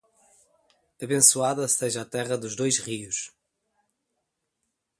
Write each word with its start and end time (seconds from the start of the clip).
Abençoada 0.99 1.67
seja 1.67 2.01
a 2.01 2.05
terra 2.05 2.35
dos 2.35 2.55
dois 2.55 2.79
rios 2.79 3.31